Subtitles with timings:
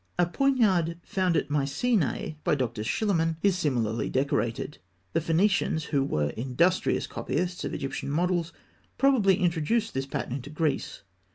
[0.17, 2.81] A poignard found at Mycenae by Dr.
[2.83, 4.79] Schliemann is similarly decorated;
[5.13, 8.51] the Phoenicians, who were industrious copyists of Egyptian models,
[8.97, 11.03] probably introduced this pattern into Greece.